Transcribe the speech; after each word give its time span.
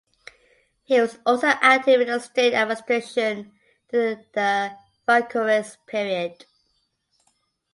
He 0.81 0.99
was 0.99 1.19
also 1.27 1.45
active 1.49 2.01
in 2.01 2.07
the 2.07 2.17
state 2.17 2.55
administration 2.55 3.51
during 3.89 4.25
the 4.33 4.75
Francoist 5.07 5.77
period. 5.85 6.43